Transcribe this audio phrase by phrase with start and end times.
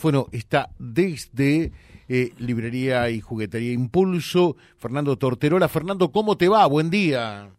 [0.00, 1.72] Bueno, está desde
[2.08, 5.66] eh, Librería y Juguetería Impulso, Fernando Torterola.
[5.66, 6.64] Fernando, ¿cómo te va?
[6.68, 7.50] Buen día.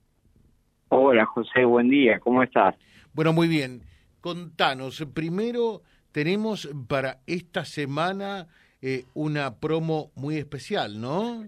[0.87, 2.17] Hola, José, buen día.
[2.21, 2.77] ¿Cómo estás?
[3.13, 3.81] Bueno, muy bien.
[4.21, 5.81] Contanos, primero
[6.13, 8.47] tenemos para esta semana
[8.81, 11.43] eh, una promo muy especial, ¿no?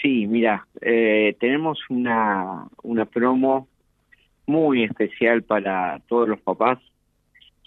[0.00, 3.68] Sí, mira, eh, tenemos una, una promo
[4.46, 6.78] muy especial para todos los papás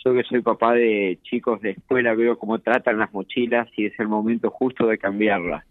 [0.04, 4.00] yo que soy papá de chicos de escuela veo cómo tratan las mochilas y es
[4.00, 5.65] el momento justo de cambiarlas.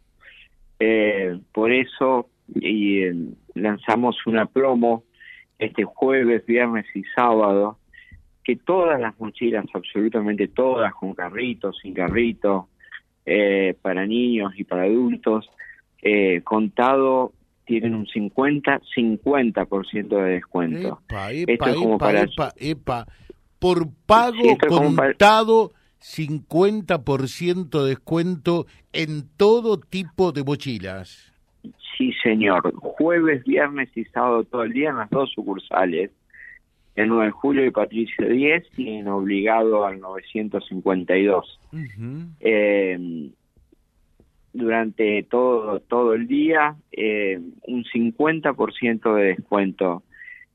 [0.79, 3.15] Eh, por eso y, eh,
[3.55, 5.05] lanzamos una promo
[5.59, 7.79] este jueves, viernes y sábado,
[8.43, 12.69] que todas las mochilas, absolutamente todas, con carritos, sin carrito,
[13.27, 15.51] eh, para niños y para adultos,
[16.45, 17.35] contado
[17.67, 21.03] tienen un 50-50% de descuento.
[21.31, 22.27] Esto es como para
[23.61, 31.33] por pago contado, 50% de descuento en todo tipo de mochilas.
[31.97, 32.75] Sí, señor.
[32.75, 36.11] Jueves, viernes y sábado todo el día en las dos sucursales.
[36.97, 41.61] En 9 de julio y Patricio 10 y en Obligado al 952.
[42.41, 43.31] eh,
[44.53, 50.03] durante todo todo el día eh, un 50% de descuento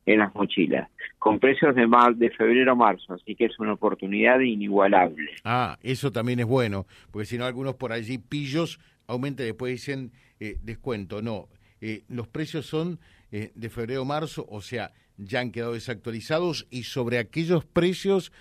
[0.06, 3.74] en las mochilas, con precios de, mar, de febrero a marzo, así que es una
[3.74, 5.32] oportunidad inigualable.
[5.44, 9.72] Ah, eso también es bueno, porque si no algunos por allí pillos aumenta y después
[9.72, 11.22] dicen eh, descuento.
[11.22, 11.48] No,
[11.82, 13.00] eh, los precios son
[13.32, 18.32] eh, de febrero a marzo, o sea, ya han quedado desactualizados y sobre aquellos precios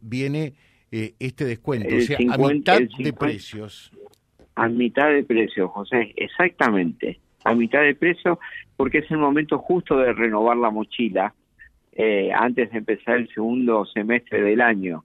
[0.00, 0.54] viene
[0.90, 3.90] este descuento, o sea, a mitad de precios.
[4.54, 8.38] A mitad de precios, José, exactamente a mitad de precio
[8.76, 11.34] porque es el momento justo de renovar la mochila
[11.92, 15.04] eh, antes de empezar el segundo semestre del año.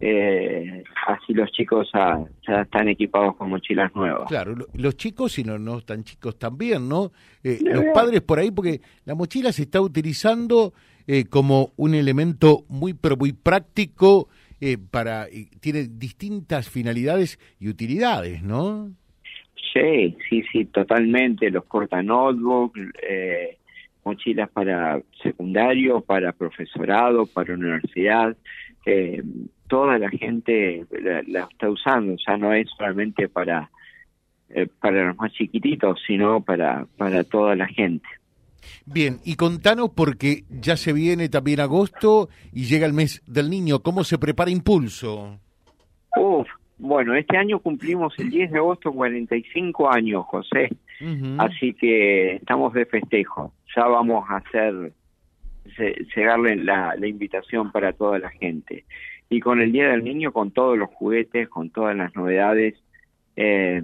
[0.00, 2.24] Eh, así los chicos ya,
[2.62, 4.28] están equipados con mochilas nuevas.
[4.28, 7.12] Claro, los chicos y no, no tan chicos también, ¿no?
[7.42, 10.72] Eh, los padres por ahí, porque la mochila se está utilizando
[11.28, 14.28] como un elemento muy, pero muy práctico
[14.90, 15.26] para,
[15.60, 18.90] tiene distintas finalidades y utilidades, ¿no?
[19.74, 21.50] Sí, sí, sí, totalmente.
[21.50, 23.58] Los corta notebook, eh,
[24.04, 28.36] mochilas para secundario, para profesorado, para universidad.
[28.86, 29.22] Eh,
[29.66, 30.86] toda la gente
[31.26, 32.14] la, está usando.
[32.24, 33.68] Ya no es solamente para
[34.50, 38.06] eh, para los más chiquititos, sino para para toda la gente.
[38.86, 43.80] Bien, y contanos porque ya se viene también agosto y llega el mes del niño.
[43.80, 45.40] ¿Cómo se prepara Impulso?
[46.16, 46.46] Uf,
[46.84, 50.68] bueno, este año cumplimos el 10 de agosto 45 años, José.
[51.38, 53.54] Así que estamos de festejo.
[53.74, 54.92] Ya vamos a hacer
[56.14, 58.84] llegarle la, la invitación para toda la gente.
[59.30, 62.74] Y con el Día del Niño, con todos los juguetes, con todas las novedades,
[63.34, 63.82] eh,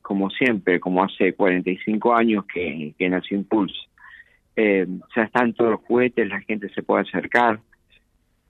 [0.00, 3.76] como siempre, como hace 45 años que, que nació Impulse.
[4.56, 7.60] Eh, ya están todos los juguetes, la gente se puede acercar.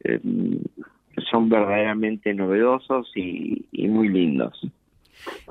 [0.04, 0.20] Eh,
[1.30, 4.60] son verdaderamente novedosos y, muy lindos.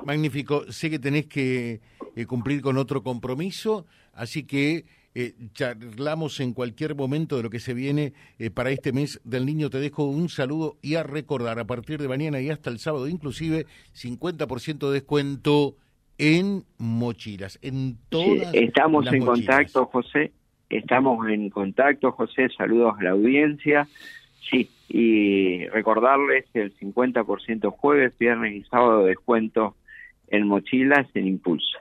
[0.04, 0.70] Magnífico.
[0.70, 1.80] Sé que tenés que
[2.16, 4.84] eh, cumplir con otro compromiso, así que
[5.14, 9.44] eh, charlamos en cualquier momento de lo que se viene eh, para este mes del
[9.44, 9.68] niño.
[9.70, 13.08] Te dejo un saludo y a recordar, a partir de mañana y hasta el sábado,
[13.08, 15.76] inclusive 50% de descuento
[16.18, 20.32] en mochilas, en todas Estamos en contacto, José.
[20.70, 22.48] Estamos en contacto, José.
[22.56, 23.86] Saludos a la audiencia.
[24.50, 29.76] Sí, y recordarles el 50% jueves, viernes y sábado de descuento
[30.28, 31.78] en mochilas en Impulso.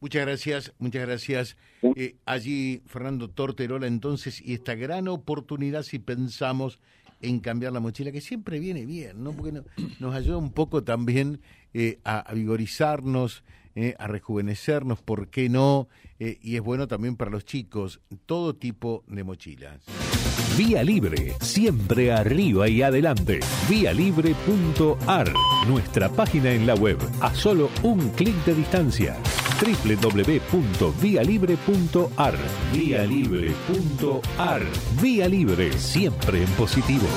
[0.00, 1.56] Muchas gracias, muchas gracias.
[1.96, 6.78] Eh, allí Fernando Torterola entonces y esta gran oportunidad si pensamos
[7.22, 9.32] en cambiar la mochila, que siempre viene bien, ¿no?
[9.32, 9.62] Porque
[10.00, 11.40] nos ayuda un poco también
[11.72, 13.44] eh, a, vigorizarnos,
[13.74, 15.88] eh, a rejuvenecernos, ¿por qué no?
[16.18, 19.84] y es bueno también para los chicos, todo tipo de mochilas.
[20.56, 23.40] Vía Libre, siempre arriba y adelante.
[23.68, 25.32] Vialibre.ar,
[25.66, 29.16] nuestra página en la web, a solo un clic de distancia.
[29.60, 32.34] www.vialibre.ar.
[32.72, 34.62] Vialibre.ar.
[35.02, 37.08] Vía Libre, siempre en positivo.